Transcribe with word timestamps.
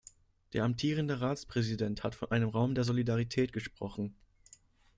Der 0.53 0.63
amtierende 0.63 1.21
Ratspräsident 1.21 2.03
hat 2.03 2.15
von 2.15 2.31
einem 2.31 2.49
Raum 2.49 2.73
der 2.73 2.83
Solidarität 2.83 3.53
gesprochen. 3.53 4.15